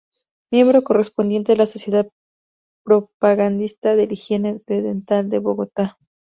[0.51, 2.09] Miembro correspondiente de la Sociedad
[2.83, 5.99] Propagandista del Higiene de Dental de Bogotá.